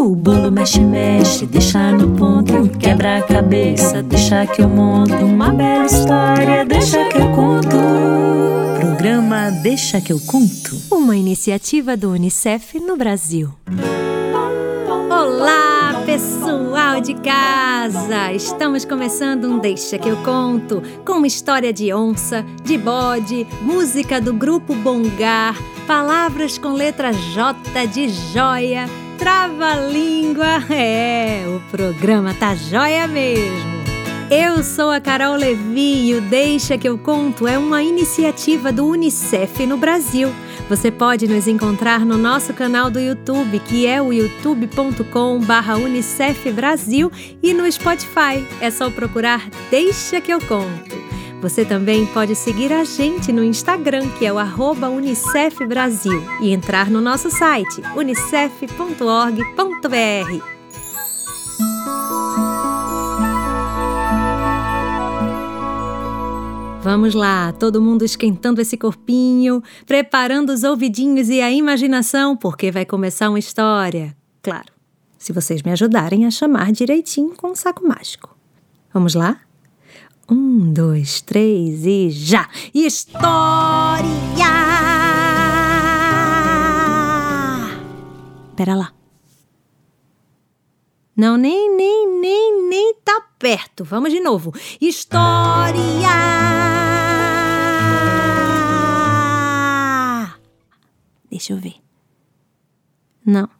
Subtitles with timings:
[0.00, 2.70] O bolo mexe, mexe, deixa no ponto.
[2.78, 5.12] Quebra a cabeça, deixa que eu monto.
[5.12, 7.76] Uma bela história, deixa que eu conto.
[8.80, 10.74] Programa Deixa que eu conto.
[10.90, 13.52] Uma iniciativa do Unicef no Brasil.
[15.10, 18.32] Olá, pessoal de casa!
[18.32, 24.18] Estamos começando um Deixa que eu conto com uma história de onça, de bode, música
[24.18, 25.54] do grupo Bongar,
[25.86, 28.88] palavras com letra J de joia
[29.20, 30.64] Trava-língua!
[30.70, 33.68] É, o programa tá joia mesmo!
[34.30, 38.86] Eu sou a Carol Levi e o Deixa que eu conto é uma iniciativa do
[38.86, 40.32] Unicef no Brasil.
[40.70, 47.52] Você pode nos encontrar no nosso canal do YouTube, que é o youtube.com/unicef Brasil, e
[47.52, 48.42] no Spotify.
[48.60, 51.09] É só procurar Deixa que eu conto.
[51.40, 54.36] Você também pode seguir a gente no Instagram, que é o
[54.94, 59.00] Unicef Brasil, e entrar no nosso site unicef.org.br.
[66.82, 72.84] Vamos lá, todo mundo esquentando esse corpinho, preparando os ouvidinhos e a imaginação, porque vai
[72.84, 74.14] começar uma história.
[74.42, 74.72] Claro,
[75.18, 78.36] se vocês me ajudarem a chamar direitinho com o saco mágico.
[78.92, 79.40] Vamos lá?
[80.30, 82.48] Um, dois, três e já!
[82.72, 84.10] História!
[88.54, 88.92] Pera lá.
[91.16, 93.82] Não, nem, nem, nem, nem tá perto.
[93.84, 94.52] Vamos de novo.
[94.80, 95.80] História!
[101.28, 101.74] Deixa eu ver.
[103.26, 103.59] Não.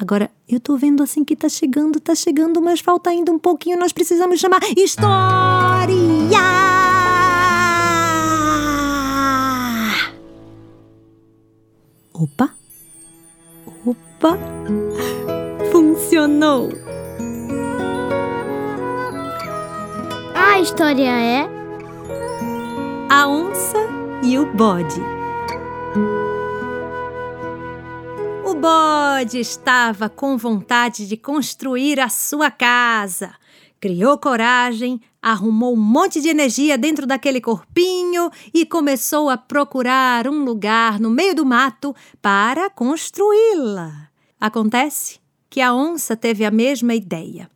[0.00, 3.78] Agora, eu tô vendo assim que tá chegando, tá chegando, mas falta ainda um pouquinho.
[3.78, 5.94] Nós precisamos chamar História!
[12.14, 12.50] Opa!
[13.84, 14.38] Opa!
[15.70, 16.70] Funcionou!
[20.34, 21.46] A história é
[23.10, 23.78] A onça
[24.22, 25.19] e o bode.
[28.60, 33.34] Bode estava com vontade de construir a sua casa.
[33.80, 40.44] Criou coragem, arrumou um monte de energia dentro daquele corpinho e começou a procurar um
[40.44, 44.10] lugar no meio do mato para construí-la.
[44.38, 47.50] Acontece que a onça teve a mesma ideia.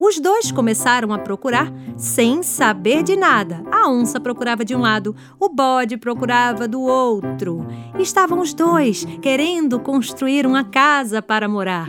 [0.00, 3.64] Os dois começaram a procurar sem saber de nada.
[3.68, 7.66] A onça procurava de um lado, o bode procurava do outro.
[7.98, 11.88] Estavam os dois querendo construir uma casa para morar.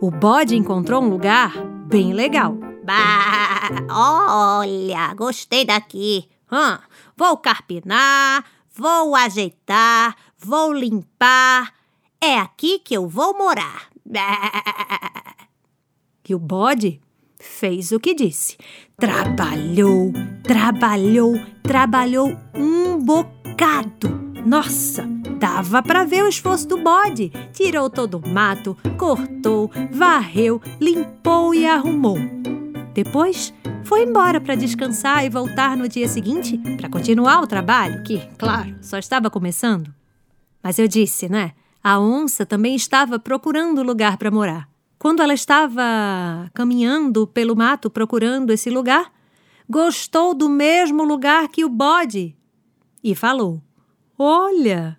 [0.00, 1.52] O bode encontrou um lugar
[1.86, 2.56] bem legal.
[2.82, 6.26] Bah, olha, gostei daqui.
[6.50, 6.78] Hum,
[7.14, 11.70] vou carpinar, vou ajeitar, vou limpar.
[12.18, 13.88] É aqui que eu vou morar.
[14.06, 14.52] Bah.
[16.28, 17.00] E o bode
[17.42, 18.56] fez o que disse.
[18.96, 24.22] Trabalhou, trabalhou, trabalhou um bocado.
[24.46, 25.06] Nossa,
[25.38, 27.32] dava para ver o esforço do bode.
[27.52, 32.18] Tirou todo o mato, cortou, varreu, limpou e arrumou.
[32.94, 33.52] Depois
[33.84, 38.76] foi embora para descansar e voltar no dia seguinte para continuar o trabalho, que, claro,
[38.80, 39.92] só estava começando.
[40.62, 41.52] Mas eu disse, né?
[41.82, 44.71] A onça também estava procurando lugar para morar.
[45.02, 49.10] Quando ela estava caminhando pelo mato procurando esse lugar,
[49.68, 52.36] gostou do mesmo lugar que o bode
[53.02, 53.60] e falou:
[54.16, 54.96] Olha,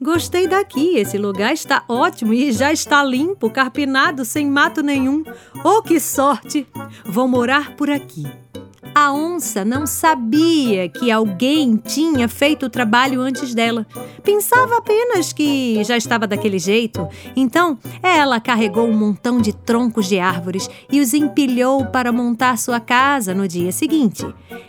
[0.00, 0.96] gostei daqui.
[0.96, 5.22] Esse lugar está ótimo e já está limpo, carpinado, sem mato nenhum.
[5.62, 6.66] Oh, que sorte!
[7.04, 8.24] Vou morar por aqui.
[8.92, 13.86] A onça não sabia que alguém tinha feito o trabalho antes dela.
[14.22, 17.08] Pensava apenas que já estava daquele jeito.
[17.36, 22.80] Então, ela carregou um montão de troncos de árvores e os empilhou para montar sua
[22.80, 24.26] casa no dia seguinte.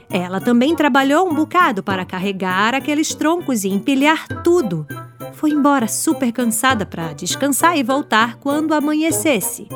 [0.09, 4.85] Ela também trabalhou um bocado para carregar aqueles troncos e empilhar tudo.
[5.33, 9.67] Foi embora super cansada para descansar e voltar quando amanhecesse.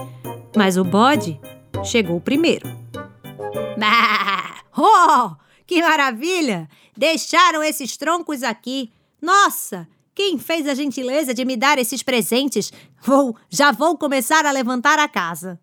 [0.56, 1.40] Mas o bode
[1.84, 2.68] chegou primeiro.
[3.80, 4.56] Bah!
[4.82, 5.36] Oh,
[5.68, 6.70] que maravilha!
[6.96, 8.94] Deixaram esses troncos aqui.
[9.22, 12.72] Nossa, quem fez a gentileza de me dar esses presentes?
[13.02, 15.60] Vou, já vou começar a levantar a casa.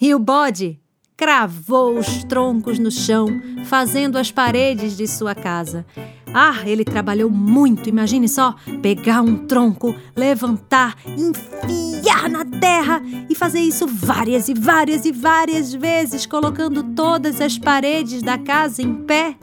[0.00, 0.80] E o bode
[1.18, 3.26] cravou os troncos no chão,
[3.64, 5.84] fazendo as paredes de sua casa.
[6.32, 13.58] Ah, ele trabalhou muito, imagine só: pegar um tronco, levantar, enfiar na terra e fazer
[13.58, 19.36] isso várias e várias e várias vezes, colocando todas as paredes da casa em pé.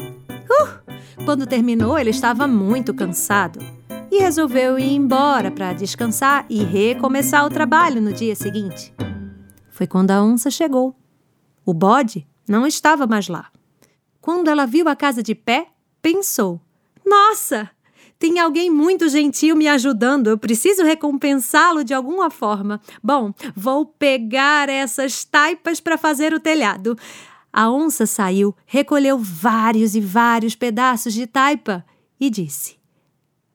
[0.49, 1.25] Uh!
[1.25, 3.59] Quando terminou, ele estava muito cansado.
[4.11, 8.93] e resolveu ir embora para descansar e recomeçar o trabalho no dia seguinte.
[9.69, 10.95] Foi quando a onça chegou.
[11.65, 13.51] O bode não estava mais lá.
[14.21, 15.67] Quando ela viu a casa de pé,
[16.01, 16.61] pensou:
[17.05, 17.71] Nossa,
[18.19, 20.27] tem alguém muito gentil me ajudando.
[20.27, 22.79] Eu preciso recompensá-lo de alguma forma.
[23.03, 26.97] Bom, vou pegar essas taipas para fazer o telhado.
[27.51, 31.85] A onça saiu, recolheu vários e vários pedaços de taipa
[32.19, 32.77] e disse: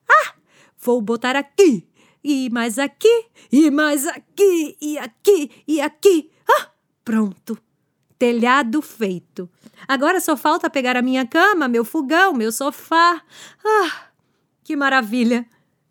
[0.09, 0.35] Ah,
[0.79, 1.87] vou botar aqui,
[2.25, 6.31] e mais aqui, e mais aqui, e aqui, e aqui.
[6.49, 6.71] Ah,
[7.05, 7.59] pronto.
[8.21, 9.49] Telhado feito.
[9.89, 13.23] Agora só falta pegar a minha cama, meu fogão, meu sofá.
[13.65, 14.09] Ah,
[14.63, 15.47] que maravilha!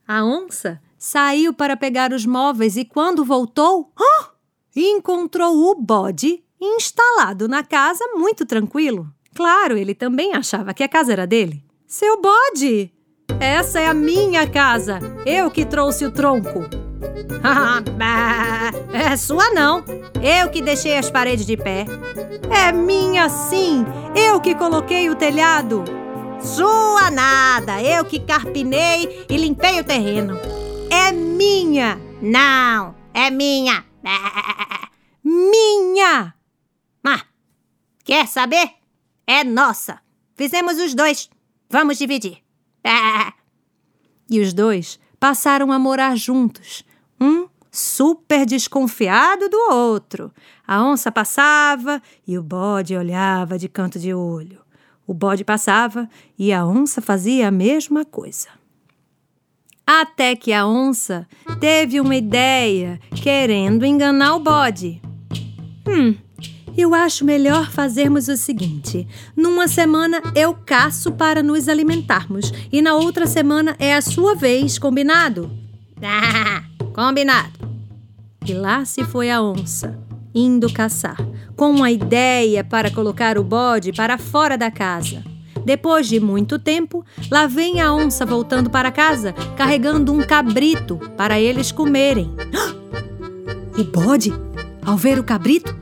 [0.07, 3.91] A onça saiu para pegar os móveis e, quando voltou,
[4.75, 9.11] encontrou o bode instalado na casa muito tranquilo.
[9.33, 11.63] Claro, ele também achava que a casa era dele.
[11.87, 12.93] Seu bode!
[13.39, 14.99] Essa é a minha casa.
[15.25, 16.88] Eu que trouxe o tronco.
[18.93, 19.83] é sua não.
[20.21, 21.85] Eu que deixei as paredes de pé.
[22.49, 23.85] É minha sim.
[24.15, 25.83] Eu que coloquei o telhado.
[26.41, 27.81] Sua nada.
[27.81, 30.37] Eu que carpinei e limpei o terreno.
[30.89, 31.99] É minha.
[32.21, 33.85] Não, é minha.
[35.21, 36.33] Minha.
[37.05, 37.21] Ah,
[38.03, 38.71] quer saber?
[39.27, 39.99] É nossa.
[40.33, 41.29] Fizemos os dois.
[41.69, 42.39] Vamos dividir.
[44.31, 46.83] E os dois passaram a morar juntos,
[47.19, 50.31] um super desconfiado do outro.
[50.65, 54.61] A onça passava e o bode olhava de canto de olho.
[55.05, 56.07] O bode passava
[56.37, 58.47] e a onça fazia a mesma coisa.
[59.85, 61.27] Até que a onça
[61.59, 65.01] teve uma ideia, querendo enganar o bode.
[65.87, 66.15] Hum,
[66.77, 72.93] eu acho melhor fazermos o seguinte: numa semana eu caço para nos alimentarmos e na
[72.93, 75.49] outra semana é a sua vez, combinado?
[76.99, 77.53] combinado.
[78.45, 79.97] E lá se foi a onça,
[80.35, 81.15] indo caçar,
[81.55, 85.23] com uma ideia para colocar o bode para fora da casa.
[85.63, 91.39] Depois de muito tempo, lá vem a onça voltando para casa, carregando um cabrito para
[91.39, 92.29] eles comerem.
[93.79, 94.33] O bode,
[94.85, 95.73] ao ver o cabrito,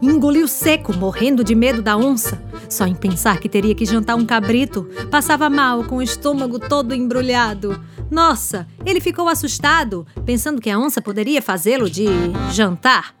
[0.00, 2.40] Engoliu seco, morrendo de medo da onça.
[2.68, 6.94] Só em pensar que teria que jantar um cabrito, passava mal, com o estômago todo
[6.94, 7.80] embrulhado.
[8.10, 12.06] Nossa, ele ficou assustado, pensando que a onça poderia fazê-lo de
[12.52, 13.14] jantar.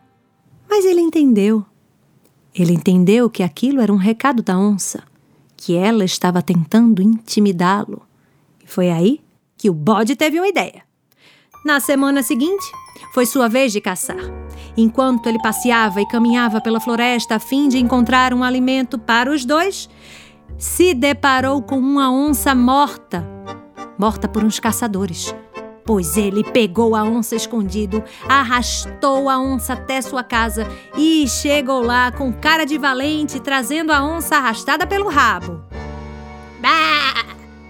[0.68, 1.64] Mas ele entendeu.
[2.54, 5.02] Ele entendeu que aquilo era um recado da onça,
[5.56, 8.02] que ela estava tentando intimidá-lo.
[8.64, 9.20] E foi aí
[9.56, 10.82] que o bode teve uma ideia.
[11.64, 12.64] Na semana seguinte,
[13.12, 14.16] foi sua vez de caçar.
[14.76, 19.44] Enquanto ele passeava e caminhava pela floresta a fim de encontrar um alimento para os
[19.44, 19.88] dois,
[20.56, 23.37] se deparou com uma onça morta
[23.98, 25.34] morta por uns caçadores.
[25.84, 30.66] Pois ele pegou a onça escondido, arrastou a onça até sua casa
[30.96, 35.62] e chegou lá com cara de valente, trazendo a onça arrastada pelo rabo.
[36.60, 37.24] Bah!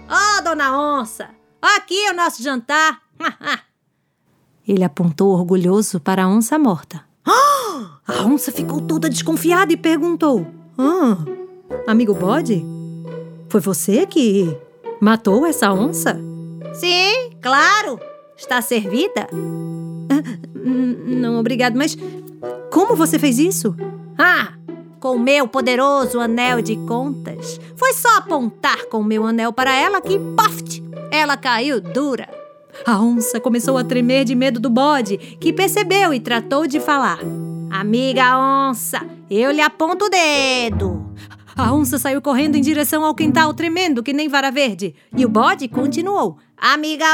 [0.09, 1.29] Ô, oh, dona onça!
[1.61, 3.01] Aqui é o nosso jantar!
[4.67, 7.03] Ele apontou orgulhoso para a onça morta.
[8.05, 10.45] A onça ficou toda desconfiada e perguntou:
[10.77, 11.17] Ah,
[11.87, 12.65] amigo bode?
[13.47, 14.57] Foi você que
[14.99, 16.19] matou essa onça?
[16.73, 17.99] Sim, claro.
[18.37, 19.27] Está servida?
[20.09, 20.23] Ah,
[20.55, 21.97] não, obrigado, mas
[22.71, 23.75] como você fez isso?
[24.17, 24.53] Ah,
[24.99, 27.59] com o meu poderoso anel de contas.
[27.75, 32.27] Foi só apontar com o meu anel para ela que, poft, ela caiu dura.
[32.85, 37.19] A onça começou a tremer de medo do bode, que percebeu e tratou de falar.
[37.69, 38.37] Amiga
[38.69, 41.13] onça, eu lhe aponto o dedo.
[41.59, 44.95] A onça saiu correndo em direção ao quintal, tremendo que nem vara verde.
[45.13, 46.37] E o bode continuou.
[46.57, 47.05] Amiga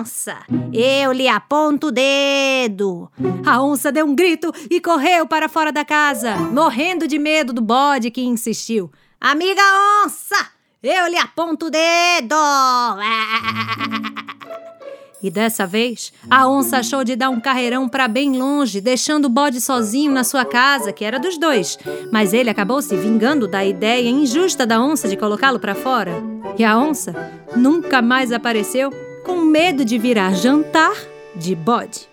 [0.00, 0.38] onça,
[0.72, 3.08] eu lhe aponto o dedo.
[3.46, 7.62] A onça deu um grito e correu para fora da casa, morrendo de medo do
[7.62, 8.90] bode que insistiu.
[9.20, 9.62] Amiga
[10.04, 10.48] onça,
[10.82, 12.34] eu lhe aponto o dedo.
[15.20, 19.28] E dessa vez, a onça achou de dar um carreirão para bem longe, deixando o
[19.28, 21.76] bode sozinho na sua casa, que era dos dois.
[22.12, 26.12] Mas ele acabou se vingando da ideia injusta da onça de colocá-lo para fora.
[26.56, 27.14] E a onça
[27.56, 28.92] nunca mais apareceu,
[29.24, 30.94] com medo de virar jantar
[31.34, 32.08] de bode.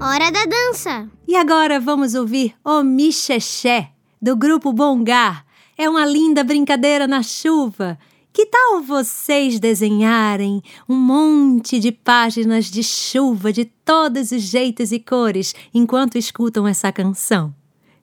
[0.00, 1.08] Hora da dança!
[1.26, 3.88] E agora vamos ouvir O Michexé,
[4.22, 5.44] do grupo Bongar.
[5.76, 7.98] É uma linda brincadeira na chuva
[8.36, 15.00] que tal vocês desenharem um monte de páginas de chuva de todos os jeitos e
[15.00, 17.54] cores enquanto escutam essa canção?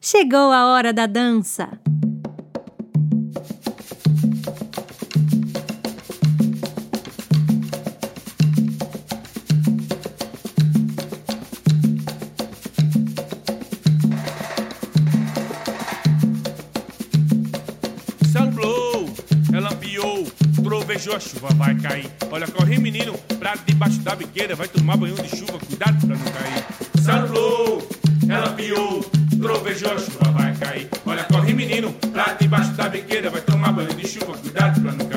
[0.02, 1.80] Chegou a hora da dança!
[21.04, 22.10] Trovejou, a chuva vai cair.
[22.32, 26.26] Olha, corre menino, pra debaixo da biqueira, vai tomar banho de chuva, cuidado pra não
[26.32, 26.66] cair.
[27.04, 27.90] Salou,
[28.30, 29.04] ela piou,
[29.42, 30.90] trovejou, a chuva vai cair.
[31.06, 35.06] Olha, corre menino, pra debaixo da biqueira, vai tomar banho de chuva, cuidado pra não
[35.06, 35.13] cair.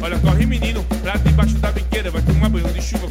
[0.00, 3.08] Olha, corre menino, pra debaixo da biqueira, vai tomar banho de chuva,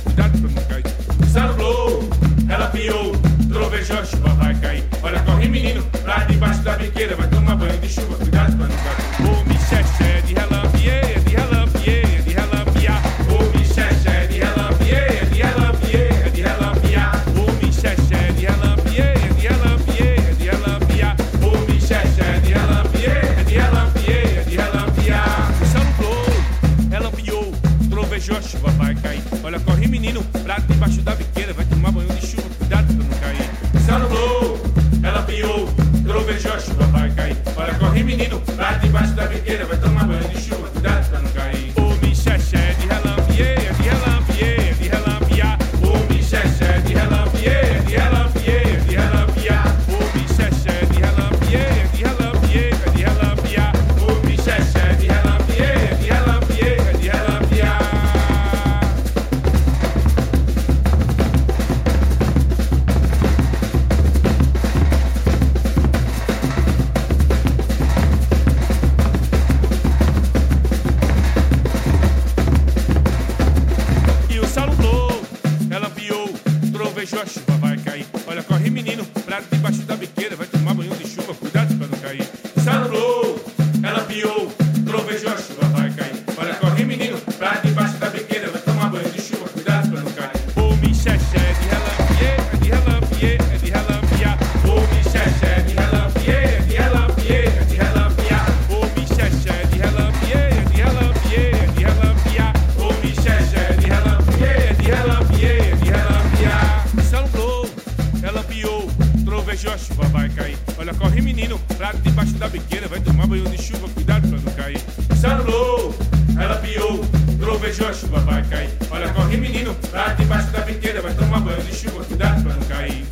[112.15, 114.81] debaixo da biqueira, vai tomar banho de chuva, cuidado pra não cair.
[115.19, 115.93] Salvou,
[116.39, 117.05] ela piou,
[117.37, 118.69] trovejou, a chuva vai cair.
[118.89, 122.63] Olha, corre menino, pra debaixo da biqueira, vai tomar banho de chuva, cuidado pra não
[122.67, 123.04] cair.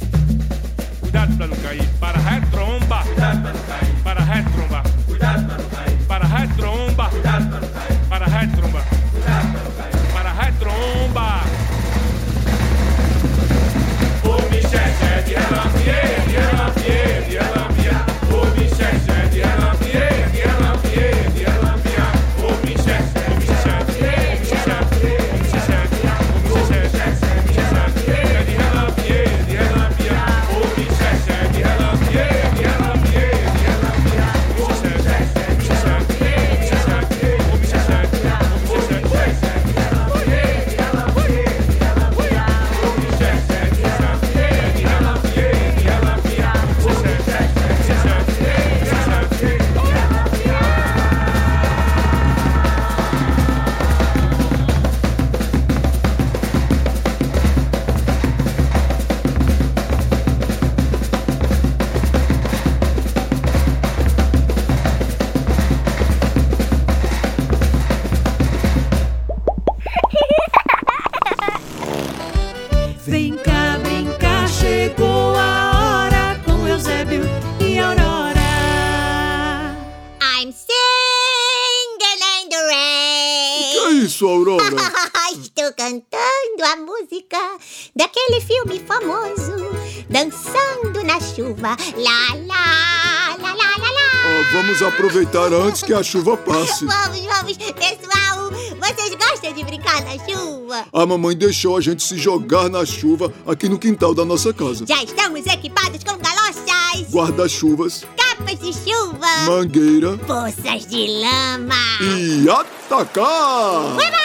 [88.30, 89.74] Daquele filme famoso,
[90.10, 91.76] Dançando na Chuva.
[91.98, 94.14] Lá, lá, lá, lá, lá, lá.
[94.26, 96.86] Ah, vamos aproveitar antes que a chuva passe.
[96.86, 98.52] Vamos, vamos, pessoal.
[98.80, 100.86] Vocês gostam de brincar na chuva?
[100.94, 104.86] A mamãe deixou a gente se jogar na chuva aqui no quintal da nossa casa.
[104.88, 111.76] Já estamos equipados com galochas, Guarda-chuvas, capas de chuva, mangueira poças de lama.
[112.02, 113.96] e atacar!
[113.96, 114.23] Delícia!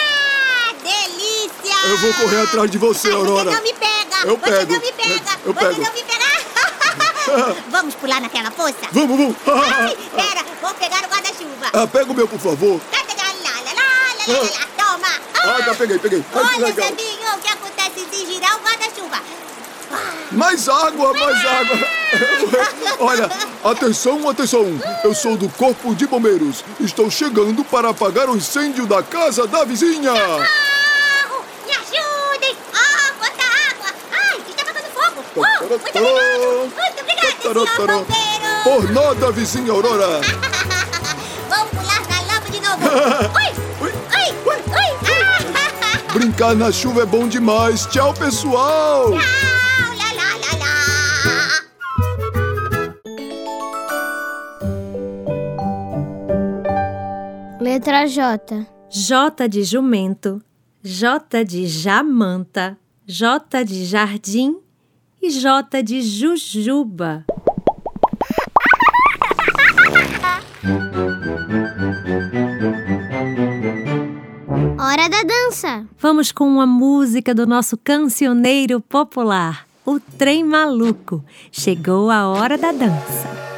[1.89, 3.51] Eu vou correr atrás de você, Ai, Aurora.
[3.51, 4.17] Você não me pega!
[4.25, 4.73] Eu você pego.
[4.73, 5.39] não me pega!
[5.45, 5.81] Eu você pego.
[5.81, 7.55] não me pega!
[7.69, 8.75] vamos pular naquela poça?
[8.91, 9.35] Vamos, vamos!
[9.47, 11.69] Ai, pera, vou pegar o guarda-chuva.
[11.73, 12.81] Ah, pega o meu, por favor.
[14.27, 14.43] Lá.
[14.77, 15.07] Toma!
[15.33, 16.23] Ah, já peguei, peguei.
[16.35, 16.73] Ai, Olha.
[16.73, 18.19] Zebinho, o que acontece se
[20.31, 21.77] Mais água, mais água.
[22.99, 23.29] Olha,
[23.63, 24.65] atenção, atenção.
[25.03, 26.63] Eu sou do Corpo de Bombeiros.
[26.79, 30.11] Estou chegando para apagar o incêndio da casa da vizinha.
[30.11, 31.45] Socorro!
[31.65, 32.55] Me ajudem!
[32.73, 33.95] Ah, quanta água!
[34.11, 34.63] Ai, está
[35.39, 36.59] Oh, muito obrigado!
[36.59, 38.63] Muito obrigado, senhor bombeiro!
[38.63, 40.19] Por nada, vizinha Aurora.
[41.49, 42.83] Vamos pular na lama de novo!
[43.35, 43.47] Ui,
[43.87, 43.93] Oi!
[44.45, 44.59] Oi!
[45.81, 47.85] Ah, Brincar na chuva é bom demais.
[47.85, 49.11] Tchau, pessoal.
[49.11, 49.19] Tchau!
[49.97, 50.75] Lá, lá, lá, lá!
[57.61, 58.65] Letra J.
[58.89, 60.41] J de jumento,
[60.83, 64.57] J de jamanta, J de jardim
[65.21, 67.25] e J de jujuba.
[74.79, 75.85] Hora da dança.
[75.99, 81.23] Vamos com uma música do nosso cancioneiro popular, o Trem Maluco.
[81.51, 83.48] Chegou a hora da dança.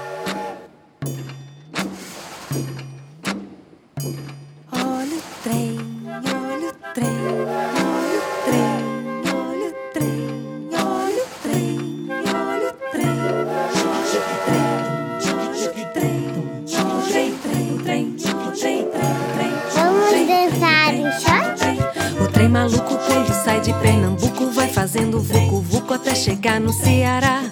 [22.41, 27.43] Trem maluco quando sai de Pernambuco vai fazendo vucu vucu até chegar no Ceará.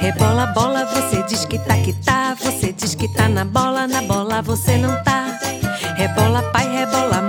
[0.00, 4.02] Rebola bola, você diz que tá que tá, você diz que tá na bola, na
[4.02, 5.38] bola você não tá.
[5.96, 7.22] Rebola pai, rebola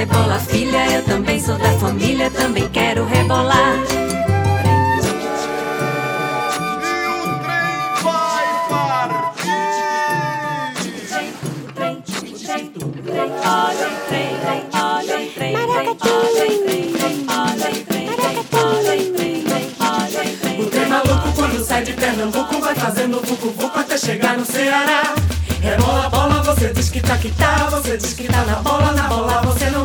[0.00, 3.76] rebola filha, eu também sou da família, também quero rebolar.
[20.58, 25.14] O trem maluco quando sai de Pernambuco vai fazendo vucu vucu até chegar no Ceará.
[25.60, 29.02] Rebola bola, você diz que tá que tá, você diz que tá na bola, na
[29.02, 29.84] bola você não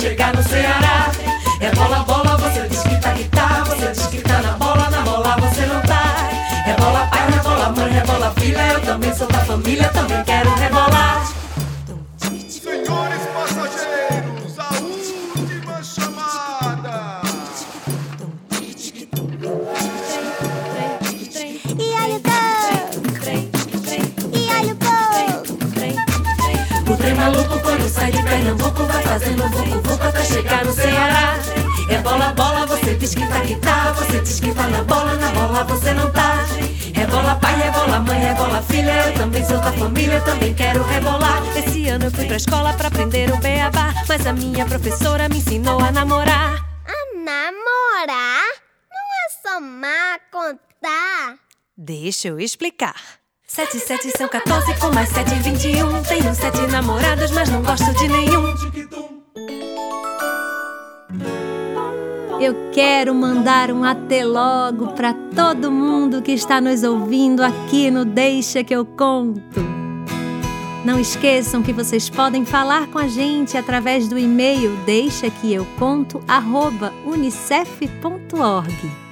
[0.00, 1.12] chegar no Ceará.
[1.60, 5.02] Rebola bola, você diz que tá que tá, você diz que tá na bola, na
[5.02, 6.30] bola você não tá.
[6.64, 11.29] Rebola pai, rebola mãe, rebola filha, eu também sou da família, também quero rebolar.
[28.80, 31.38] Pernambuco vai fazendo vucu vucu até chegar no Ceará.
[31.88, 35.14] É bola, bola, você diz que tá que tá, você diz que tá na bola,
[35.16, 36.46] na bola você não tá.
[36.94, 41.42] Rebola pai, rebola mãe, rebola filha, eu também sou da família, também quero rebolar.
[41.56, 45.38] Esse ano eu fui pra escola pra aprender o beabá, mas a minha professora me
[45.38, 46.54] ensinou a namorar.
[46.86, 48.44] A namorar?
[48.90, 51.36] Não é somar, contar.
[51.76, 53.19] Deixa eu explicar.
[53.52, 56.04] Sete, sete são 14, com mais sete, 21.
[56.04, 58.44] Tenho sete namorados, mas não gosto de nenhum.
[62.40, 68.04] Eu quero mandar um até logo para todo mundo que está nos ouvindo aqui no
[68.04, 69.60] Deixa que eu conto.
[70.84, 75.66] Não esqueçam que vocês podem falar com a gente através do e-mail deixa que eu
[75.76, 76.22] conto
[77.04, 79.09] unicef.org.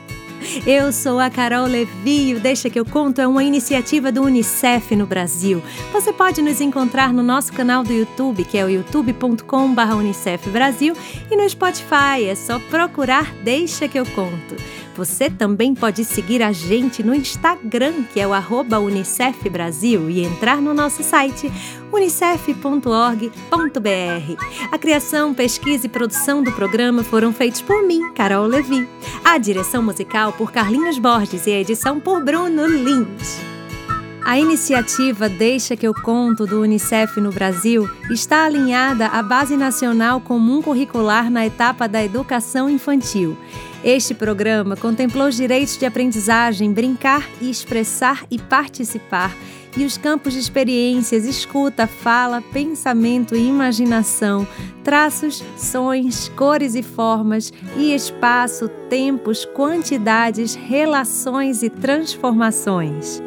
[0.66, 4.94] Eu sou a Carol Levi, o Deixa que eu conto é uma iniciativa do UNICEF
[4.96, 5.62] no Brasil.
[5.92, 10.94] Você pode nos encontrar no nosso canal do YouTube, que é o youtube.com.br Unicef Brasil,
[11.30, 14.56] e no Spotify, é só procurar Deixa que eu conto.
[14.98, 20.24] Você também pode seguir a gente no Instagram, que é o arroba Unicef Brasil, e
[20.24, 21.52] entrar no nosso site
[21.92, 23.28] unicef.org.br.
[24.72, 28.88] A criação, pesquisa e produção do programa foram feitos por mim, Carol Levi.
[29.24, 33.47] A direção musical por Carlinhos Borges e a edição por Bruno Lins.
[34.28, 40.20] A iniciativa Deixa que eu conto do Unicef no Brasil está alinhada à Base Nacional
[40.20, 43.38] Comum Curricular na etapa da educação infantil.
[43.82, 49.34] Este programa contemplou os direitos de aprendizagem, brincar e expressar e participar,
[49.74, 54.46] e os campos de experiências, escuta, fala, pensamento e imaginação,
[54.84, 63.26] traços, sons, cores e formas, e espaço, tempos, quantidades, relações e transformações.